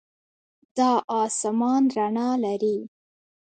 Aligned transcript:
دا 0.77 0.91
آسمان 1.23 1.83
رڼا 1.95 2.29
لري. 2.43 2.77